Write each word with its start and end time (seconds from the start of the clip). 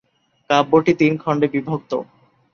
কাব্যটি 0.49 0.91
তিন 0.99 1.13
খণ্ডে 1.17 1.47
বিভক্ত। 1.53 1.91